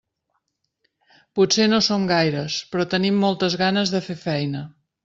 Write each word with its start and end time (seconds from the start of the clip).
Potser 1.39 1.67
no 1.75 1.81
som 1.89 2.09
gaires, 2.13 2.59
però 2.73 2.89
tenim 2.95 3.25
moltes 3.27 3.61
ganes 3.65 3.97
de 3.97 4.07
fer 4.09 4.23
feina. 4.29 4.69